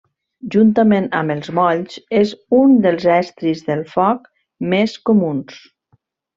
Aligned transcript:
Juntament 0.53 1.03
amb 1.19 1.33
els 1.33 1.49
molls, 1.57 1.99
és 2.21 2.33
un 2.61 2.75
dels 2.87 3.07
estris 3.19 3.63
del 3.71 3.87
foc 3.95 4.27
més 4.75 4.99
comuns. 5.13 5.65